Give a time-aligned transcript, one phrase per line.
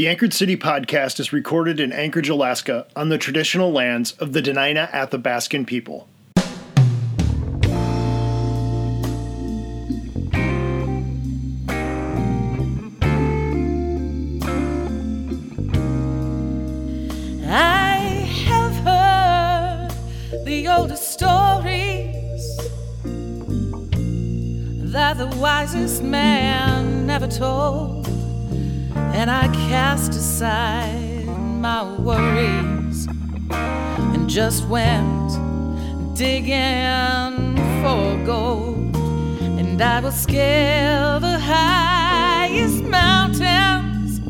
[0.00, 4.40] The Anchored City podcast is recorded in Anchorage, Alaska, on the traditional lands of the
[4.40, 6.08] Dena'ina Athabascan people.
[17.46, 19.90] I have heard
[20.46, 22.56] the oldest stories
[24.94, 28.09] that the wisest man never told,
[29.12, 33.06] and I cast aside my worries
[33.50, 35.30] and just went
[36.16, 38.96] digging for gold,
[39.58, 44.20] and I will scale the highest mountains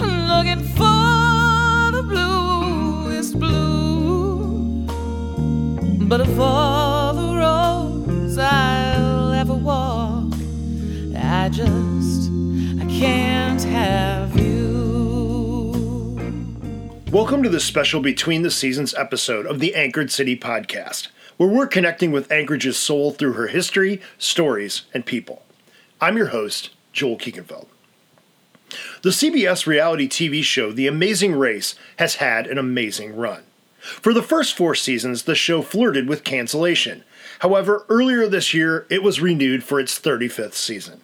[0.00, 4.86] looking for the bluest blue.
[6.06, 10.32] But of all the roads I'll ever walk,
[11.16, 12.21] I just
[17.12, 21.66] Welcome to this special Between the Seasons episode of the Anchored City podcast, where we're
[21.66, 25.42] connecting with Anchorage's soul through her history, stories, and people.
[26.00, 27.66] I'm your host, Joel Kiekenfeld.
[29.02, 33.42] The CBS reality TV show The Amazing Race has had an amazing run.
[33.78, 37.04] For the first four seasons, the show flirted with cancellation.
[37.40, 41.02] However, earlier this year, it was renewed for its 35th season.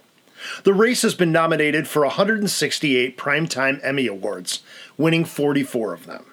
[0.64, 4.62] The race has been nominated for 168 Primetime Emmy Awards,
[4.96, 6.24] winning 44 of them.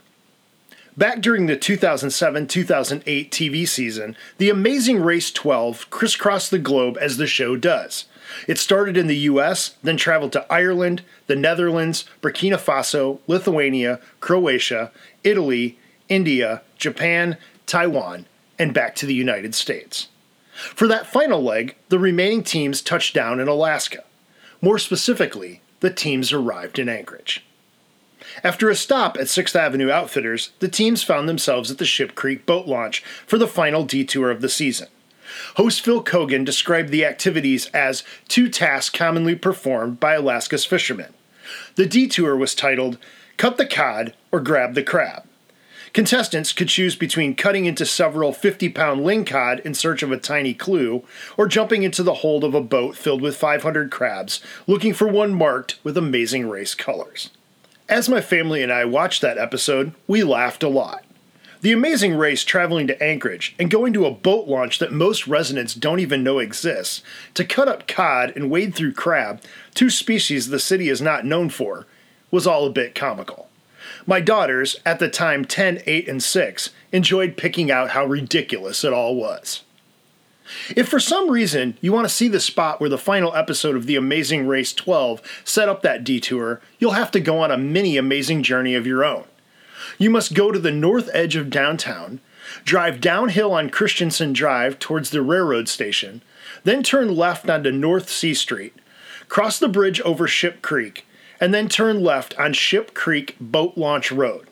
[0.97, 7.17] Back during the 2007 2008 TV season, The Amazing Race 12 crisscrossed the globe as
[7.17, 8.05] the show does.
[8.47, 14.91] It started in the US, then traveled to Ireland, the Netherlands, Burkina Faso, Lithuania, Croatia,
[15.23, 18.25] Italy, India, Japan, Taiwan,
[18.57, 20.07] and back to the United States.
[20.55, 24.03] For that final leg, the remaining teams touched down in Alaska.
[24.61, 27.45] More specifically, the teams arrived in Anchorage.
[28.43, 32.45] After a stop at 6th Avenue Outfitters, the teams found themselves at the Ship Creek
[32.45, 34.87] boat launch for the final detour of the season.
[35.57, 41.13] Host Phil Keoghan described the activities as two tasks commonly performed by Alaska's fishermen.
[41.75, 42.97] The detour was titled
[43.37, 45.23] Cut the Cod or Grab the Crab.
[45.95, 50.53] Contestants could choose between cutting into several 50 pound lingcod in search of a tiny
[50.53, 51.05] clue,
[51.37, 55.33] or jumping into the hold of a boat filled with 500 crabs, looking for one
[55.33, 57.29] marked with amazing race colors.
[57.87, 61.05] As my family and I watched that episode, we laughed a lot.
[61.61, 65.73] The amazing race traveling to Anchorage and going to a boat launch that most residents
[65.73, 67.03] don't even know exists
[67.35, 69.39] to cut up cod and wade through crab,
[69.73, 71.87] two species the city is not known for,
[72.31, 73.47] was all a bit comical.
[74.05, 78.93] My daughters, at the time 10, 8, and 6, enjoyed picking out how ridiculous it
[78.93, 79.63] all was.
[80.75, 83.87] If for some reason you want to see the spot where the final episode of
[83.87, 87.97] The Amazing Race 12 set up that detour, you'll have to go on a mini
[87.97, 89.25] amazing journey of your own.
[89.97, 92.19] You must go to the north edge of downtown,
[92.63, 96.21] drive downhill on Christensen Drive towards the railroad station,
[96.63, 98.75] then turn left onto North C Street,
[99.27, 101.04] cross the bridge over Ship Creek,
[101.39, 104.47] and then turn left on Ship Creek Boat Launch Road.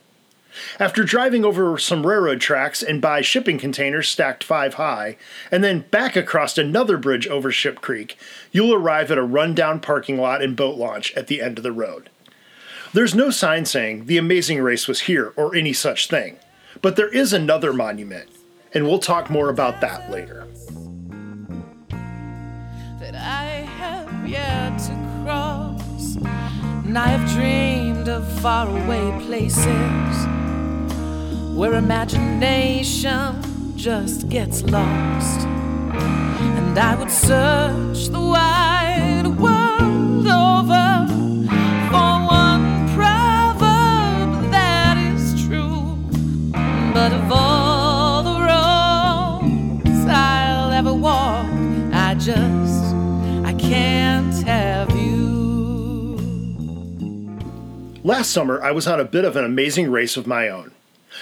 [0.80, 5.18] After driving over some railroad tracks and by shipping containers stacked five high,
[5.52, 8.18] and then back across another bridge over Ship Creek,
[8.52, 11.72] you'll arrive at a rundown parking lot and boat launch at the end of the
[11.72, 12.10] road.
[12.94, 16.38] There's no sign saying the amazing race was here or any such thing,
[16.82, 18.30] but there is another monument,
[18.74, 20.48] and we'll talk more about that later.
[23.00, 23.14] that
[26.94, 30.28] And I have dreamed of faraway places
[31.58, 33.42] where imagination
[33.76, 35.40] just gets lost.
[35.48, 41.08] And I would search the wide world over
[41.90, 45.98] for one proverb that is true.
[46.94, 51.48] But of all the roads I'll ever walk,
[51.92, 53.03] I just
[58.06, 60.73] Last summer, I was on a bit of an amazing race of my own.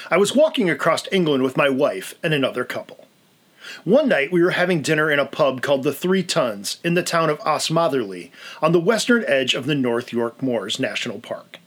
[0.10, 3.06] I was walking across England with my wife and another couple.
[3.83, 7.04] One night, we were having dinner in a pub called the Three Tuns in the
[7.04, 8.31] town of Osmotherley
[8.63, 11.60] on the western edge of the North York Moors National Park.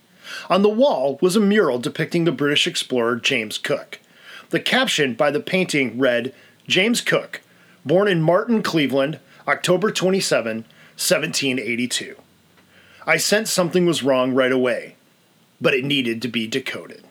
[0.51, 4.01] On the wall was a mural depicting the British explorer James Cook.
[4.51, 6.35] The caption by the painting read
[6.67, 7.41] James Cook,
[7.85, 10.57] born in Marton, Cleveland, October 27,
[10.97, 12.17] 1782.
[13.07, 14.94] I sensed something was wrong right away,
[15.61, 17.05] but it needed to be decoded.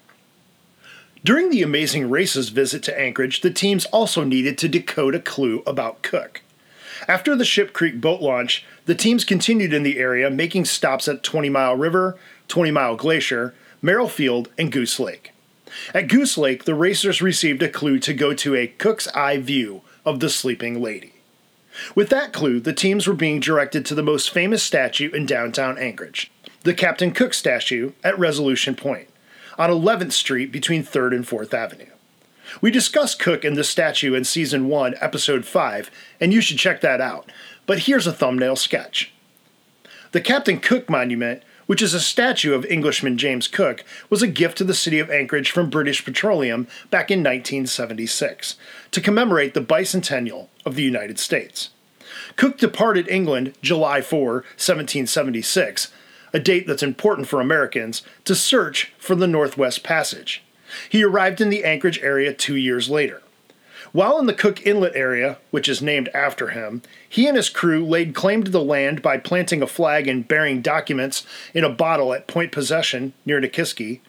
[1.23, 5.63] During the Amazing Races visit to Anchorage, the teams also needed to decode a clue
[5.65, 6.41] about Cook.
[7.07, 11.23] After the Ship Creek boat launch, the teams continued in the area, making stops at
[11.23, 12.17] 20 Mile River,
[12.49, 15.31] 20 Mile Glacier, Merrill Field, and Goose Lake.
[15.93, 19.81] At Goose Lake, the racers received a clue to go to a Cook's Eye view
[20.05, 21.13] of the sleeping lady.
[21.95, 25.77] With that clue, the teams were being directed to the most famous statue in downtown
[25.77, 26.31] Anchorage,
[26.63, 29.09] the Captain Cook statue at Resolution Point,
[29.57, 31.91] on 11th Street between 3rd and 4th Avenue.
[32.61, 36.81] We discussed Cook and the statue in Season 1, Episode 5, and you should check
[36.81, 37.29] that out.
[37.65, 39.13] But here's a thumbnail sketch.
[40.11, 44.57] The Captain Cook Monument, which is a statue of Englishman James Cook, was a gift
[44.59, 48.55] to the city of Anchorage from British Petroleum back in 1976
[48.91, 51.71] to commemorate the bicentennial of the United States.
[52.35, 55.91] Cook departed England July 4, 1776,
[56.33, 60.43] a date that's important for Americans, to search for the Northwest Passage.
[60.89, 63.21] He arrived in the Anchorage area two years later.
[63.91, 67.85] While in the Cook Inlet area, which is named after him, he and his crew
[67.85, 72.11] laid claim to the land by planting a flag and bearing documents in a bottle
[72.11, 73.99] at Point Possession near Nikiski,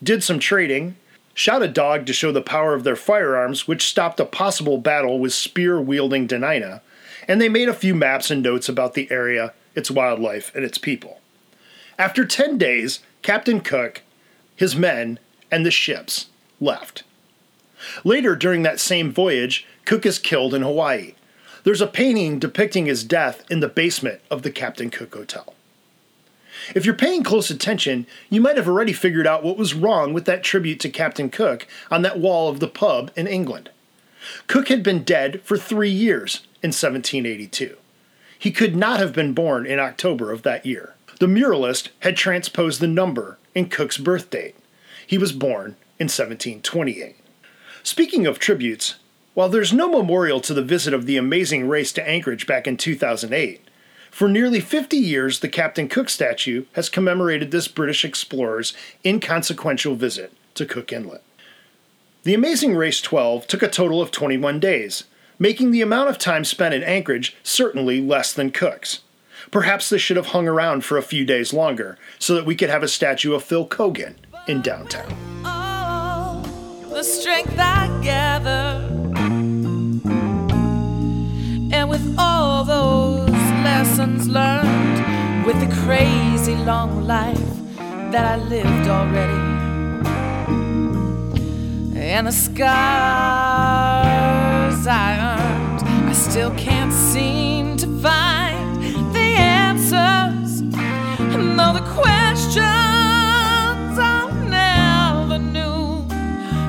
[0.00, 0.94] did some trading,
[1.34, 5.18] shot a dog to show the power of their firearms, which stopped a possible battle
[5.18, 6.80] with spear wielding Dena'ina,
[7.26, 10.78] and they made a few maps and notes about the area, its wildlife, and its
[10.78, 11.20] people.
[11.98, 14.02] After 10 days, Captain Cook,
[14.56, 15.18] his men,
[15.50, 16.26] and the ships
[16.60, 17.04] left.
[18.02, 21.14] Later, during that same voyage, Cook is killed in Hawaii.
[21.62, 25.54] There's a painting depicting his death in the basement of the Captain Cook Hotel.
[26.74, 30.24] If you're paying close attention, you might have already figured out what was wrong with
[30.24, 33.70] that tribute to Captain Cook on that wall of the pub in England.
[34.46, 37.76] Cook had been dead for three years in 1782.
[38.38, 40.93] He could not have been born in October of that year.
[41.24, 44.56] The muralist had transposed the number in Cook's birth date.
[45.06, 47.16] He was born in 1728.
[47.82, 48.96] Speaking of tributes,
[49.32, 52.76] while there's no memorial to the visit of the amazing race to Anchorage back in
[52.76, 53.66] 2008,
[54.10, 60.30] for nearly 50 years the Captain Cook statue has commemorated this British explorer's inconsequential visit
[60.52, 61.22] to Cook Inlet.
[62.24, 65.04] The Amazing Race 12 took a total of 21 days,
[65.38, 69.00] making the amount of time spent in Anchorage certainly less than Cook's.
[69.54, 72.70] Perhaps this should have hung around for a few days longer so that we could
[72.70, 74.16] have a statue of Phil Keoghan
[74.48, 75.06] in downtown.
[76.90, 78.84] The strength I gather,
[81.72, 83.30] and with all those
[83.62, 87.38] lessons learned, with the crazy long life
[88.10, 89.38] that I lived already,
[91.96, 92.64] and the scars
[94.88, 97.53] I earned, I still can't seem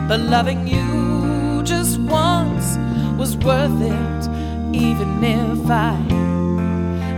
[0.07, 2.77] but loving you just once
[3.17, 5.97] was worth it, even if I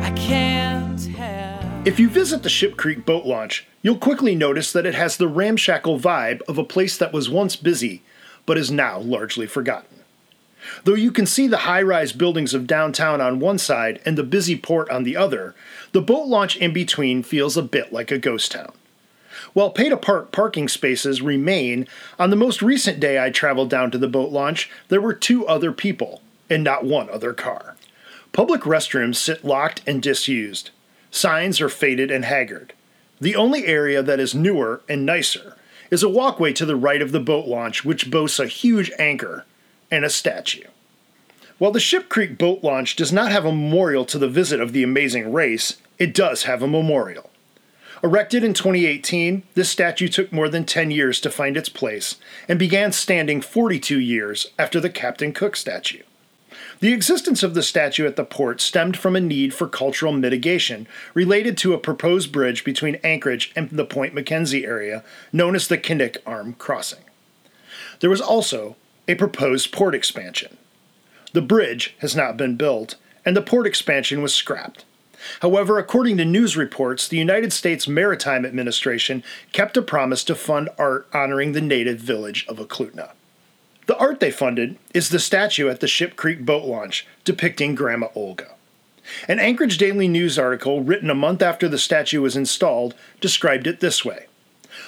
[0.03, 1.87] I can't have.
[1.87, 5.27] If you visit the Ship Creek boat launch, you'll quickly notice that it has the
[5.27, 8.03] ramshackle vibe of a place that was once busy,
[8.45, 10.03] but is now largely forgotten.
[10.85, 14.23] Though you can see the high rise buildings of downtown on one side and the
[14.23, 15.55] busy port on the other,
[15.91, 18.71] the boat launch in between feels a bit like a ghost town.
[19.53, 21.87] While pay to park parking spaces remain,
[22.19, 25.47] on the most recent day I traveled down to the boat launch, there were two
[25.47, 27.75] other people, and not one other car.
[28.31, 30.71] Public restrooms sit locked and disused.
[31.11, 32.73] Signs are faded and haggard.
[33.19, 35.55] The only area that is newer and nicer
[35.89, 39.45] is a walkway to the right of the boat launch, which boasts a huge anchor
[39.89, 40.67] and a statue.
[41.57, 44.73] While the Ship Creek boat launch does not have a memorial to the visit of
[44.73, 47.31] the amazing race, it does have a memorial.
[48.03, 52.59] Erected in 2018, this statue took more than 10 years to find its place and
[52.59, 56.03] began standing 42 years after the Captain Cook statue.
[56.79, 60.87] The existence of the statue at the port stemmed from a need for cultural mitigation
[61.15, 65.77] related to a proposed bridge between Anchorage and the Point Mackenzie area known as the
[65.77, 67.03] Knik Arm Crossing.
[67.99, 68.75] There was also
[69.07, 70.57] a proposed port expansion.
[71.33, 74.85] The bridge has not been built, and the port expansion was scrapped.
[75.41, 80.69] However, according to news reports, the United States Maritime Administration kept a promise to fund
[80.77, 83.11] art honoring the native village of Eklutna.
[83.87, 88.07] The art they funded is the statue at the Ship Creek boat launch depicting Grandma
[88.15, 88.55] Olga.
[89.27, 93.79] An Anchorage Daily News article written a month after the statue was installed described it
[93.79, 94.25] this way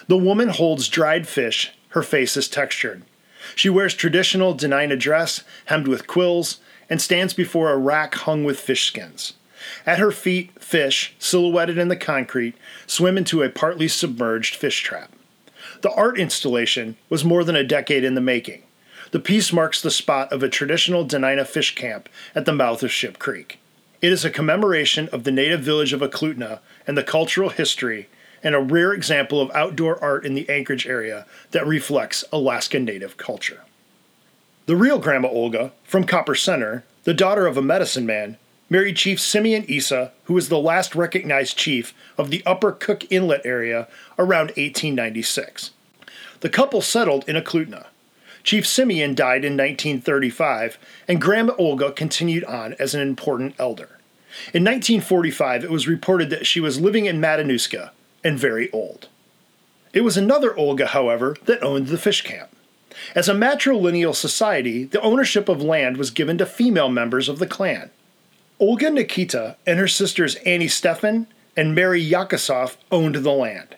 [0.07, 3.03] The woman holds dried fish, her face is textured.
[3.55, 8.59] She wears traditional Dena'ina dress, hemmed with quills, and stands before a rack hung with
[8.59, 9.33] fish skins.
[9.85, 12.55] At her feet, fish, silhouetted in the concrete,
[12.87, 15.11] swim into a partly submerged fish trap.
[15.81, 18.63] The art installation was more than a decade in the making.
[19.11, 22.91] The piece marks the spot of a traditional Dena'ina fish camp at the mouth of
[22.91, 23.59] Ship Creek.
[24.01, 28.07] It is a commemoration of the native village of Eklutna and the cultural history
[28.43, 33.17] and a rare example of outdoor art in the Anchorage area that reflects Alaska Native
[33.17, 33.61] culture.
[34.65, 38.37] The real Grandma Olga, from Copper Center, the daughter of a medicine man,
[38.69, 43.41] married Chief Simeon Isa, who was the last recognized chief of the Upper Cook Inlet
[43.45, 45.71] area around 1896.
[46.41, 47.87] The couple settled in Eklutna.
[48.43, 53.99] Chief Simeon died in 1935, and Grandma Olga continued on as an important elder.
[54.53, 57.91] In 1945, it was reported that she was living in Matanuska
[58.23, 59.09] and very old.
[59.91, 62.49] It was another Olga, however, that owned the fish camp.
[63.15, 67.47] As a matrilineal society, the ownership of land was given to female members of the
[67.47, 67.89] clan.
[68.61, 73.77] Olga Nikita and her sisters Annie Stefan and Mary Yakosov owned the land.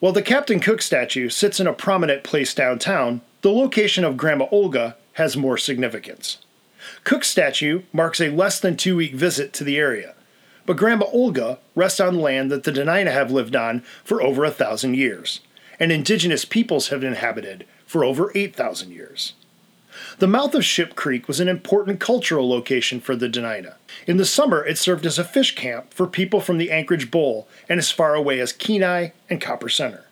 [0.00, 4.48] While the Captain Cook statue sits in a prominent place downtown, the location of Grandma
[4.50, 6.38] Olga has more significance.
[7.04, 10.14] Cook's statue marks a less than two week visit to the area,
[10.66, 14.50] but Grandma Olga rests on land that the Dena'ina have lived on for over a
[14.50, 15.40] thousand years,
[15.78, 19.32] and indigenous peoples have inhabited for over 8,000 years.
[20.18, 23.74] The mouth of Ship Creek was an important cultural location for the Dena'ina.
[24.06, 27.48] In the summer, it served as a fish camp for people from the Anchorage Bowl
[27.68, 30.04] and as far away as Kenai and Copper Center.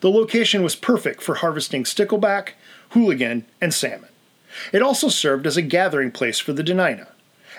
[0.00, 2.50] The location was perfect for harvesting stickleback,
[2.90, 4.10] hooligan, and salmon.
[4.72, 7.08] It also served as a gathering place for the Dena'ina.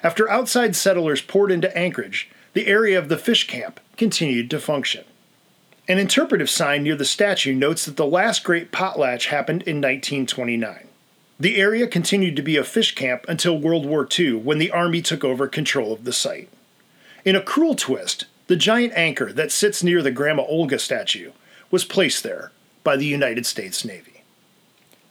[0.04, 5.06] After outside settlers poured into Anchorage, the area of the fish camp continued to function.
[5.88, 10.88] An interpretive sign near the statue notes that the last great potlatch happened in 1929.
[11.44, 15.02] The area continued to be a fish camp until World War II when the Army
[15.02, 16.48] took over control of the site.
[17.26, 21.34] In a cruel twist, the giant anchor that sits near the Grandma Olga statue
[21.70, 22.54] was placed there
[22.86, 24.24] by the United States Navy.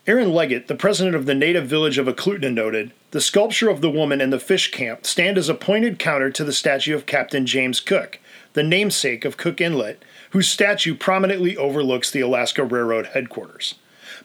[0.06, 3.90] Aaron Leggett, the president of the native village of Eklutna, noted the sculpture of the
[3.90, 7.44] woman and the fish camp stand as a pointed counter to the statue of Captain
[7.44, 8.18] James Cook,
[8.54, 13.74] the namesake of Cook Inlet, whose statue prominently overlooks the Alaska Railroad headquarters.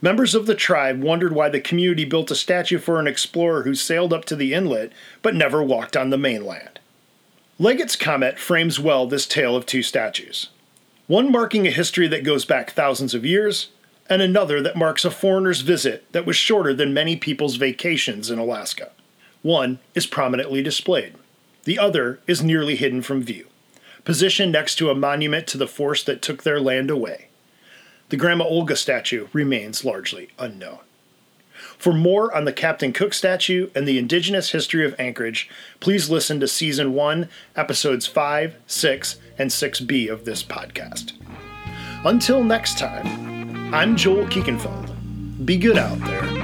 [0.01, 3.73] Members of the tribe wondered why the community built a statue for an explorer who
[3.73, 6.79] sailed up to the inlet but never walked on the mainland.
[7.59, 10.49] Leggett's comment frames well this tale of two statues.
[11.07, 13.69] One marking a history that goes back thousands of years,
[14.09, 18.37] and another that marks a foreigner's visit that was shorter than many people's vacations in
[18.37, 18.91] Alaska.
[19.41, 21.15] One is prominently displayed,
[21.63, 23.47] the other is nearly hidden from view,
[24.05, 27.26] positioned next to a monument to the force that took their land away.
[28.09, 30.79] The Grandma Olga statue remains largely unknown.
[31.77, 35.49] For more on the Captain Cook statue and the indigenous history of Anchorage,
[35.79, 41.13] please listen to Season 1, Episodes 5, 6, and 6b of this podcast.
[42.05, 45.45] Until next time, I'm Joel Kiekenfeld.
[45.45, 46.36] Be good out there.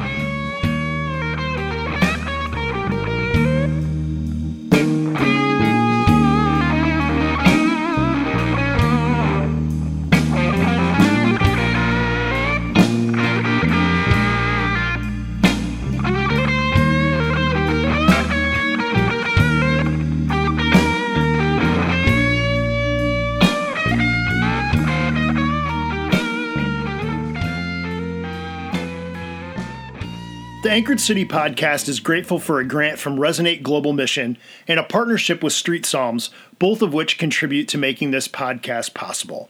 [30.71, 35.43] Anchored City podcast is grateful for a grant from Resonate Global Mission and a partnership
[35.43, 39.49] with Street Psalms, both of which contribute to making this podcast possible.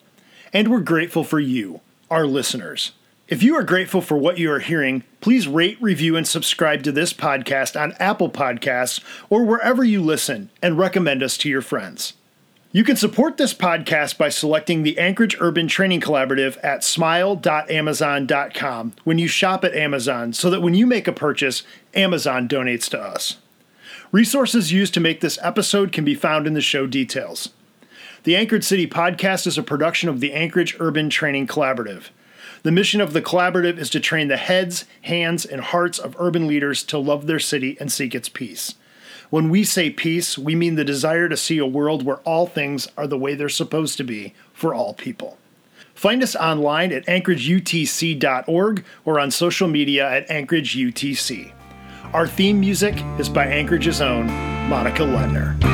[0.51, 2.93] And we're grateful for you, our listeners.
[3.27, 6.91] If you are grateful for what you are hearing, please rate, review, and subscribe to
[6.91, 12.13] this podcast on Apple Podcasts or wherever you listen and recommend us to your friends.
[12.75, 19.19] You can support this podcast by selecting the Anchorage Urban Training Collaborative at smile.amazon.com when
[19.19, 21.61] you shop at Amazon so that when you make a purchase,
[21.93, 23.37] Amazon donates to us.
[24.11, 27.49] Resources used to make this episode can be found in the show details.
[28.23, 32.05] The Anchored City podcast is a production of the Anchorage Urban Training Collaborative.
[32.63, 36.47] The mission of the collaborative is to train the heads, hands, and hearts of urban
[36.47, 38.73] leaders to love their city and seek its peace.
[39.33, 42.87] When we say peace, we mean the desire to see a world where all things
[42.95, 45.39] are the way they're supposed to be for all people.
[45.95, 51.51] Find us online at anchorageutc.org or on social media at anchorageutc.
[52.13, 54.27] Our theme music is by Anchorage's own
[54.69, 55.72] Monica Ledner.